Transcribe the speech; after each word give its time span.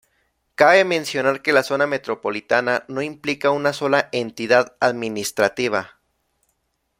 Cabe 0.55 0.83
mencionar 0.83 1.43
que 1.43 1.53
la 1.53 1.61
zona 1.61 1.85
metropolitana 1.85 2.85
no 2.87 3.03
implica 3.03 3.51
una 3.51 3.71
sola 3.71 4.09
entidad 4.13 4.75
administrativa. 4.79 5.99